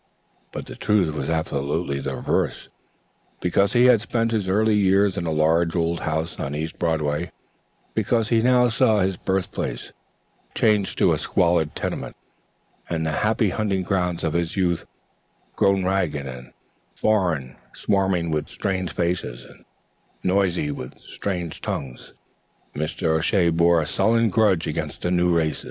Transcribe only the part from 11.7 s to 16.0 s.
tenement, and the happy hunting grounds of his youth grown